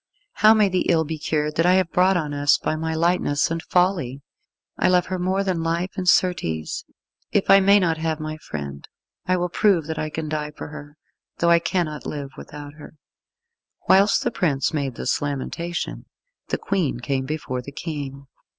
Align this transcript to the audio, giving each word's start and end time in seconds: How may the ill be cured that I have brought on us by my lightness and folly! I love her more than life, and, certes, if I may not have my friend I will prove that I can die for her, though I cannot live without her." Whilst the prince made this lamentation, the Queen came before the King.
How 0.37 0.55
may 0.55 0.67
the 0.67 0.87
ill 0.89 1.03
be 1.03 1.19
cured 1.19 1.57
that 1.57 1.65
I 1.67 1.73
have 1.73 1.91
brought 1.91 2.17
on 2.17 2.33
us 2.33 2.57
by 2.57 2.75
my 2.75 2.95
lightness 2.95 3.51
and 3.51 3.61
folly! 3.61 4.23
I 4.75 4.87
love 4.87 5.05
her 5.05 5.19
more 5.19 5.43
than 5.43 5.61
life, 5.61 5.91
and, 5.95 6.09
certes, 6.09 6.83
if 7.31 7.51
I 7.51 7.59
may 7.59 7.79
not 7.79 7.99
have 7.99 8.19
my 8.19 8.37
friend 8.37 8.87
I 9.27 9.37
will 9.37 9.47
prove 9.49 9.85
that 9.85 9.99
I 9.99 10.09
can 10.09 10.27
die 10.27 10.53
for 10.57 10.69
her, 10.69 10.97
though 11.37 11.51
I 11.51 11.59
cannot 11.59 12.07
live 12.07 12.31
without 12.35 12.73
her." 12.79 12.95
Whilst 13.87 14.23
the 14.23 14.31
prince 14.31 14.73
made 14.73 14.95
this 14.95 15.21
lamentation, 15.21 16.05
the 16.47 16.57
Queen 16.57 16.99
came 16.99 17.25
before 17.25 17.61
the 17.61 17.71
King. 17.71 18.25